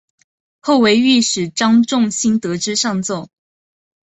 [0.61, 3.29] 后为御史张仲炘得知上奏。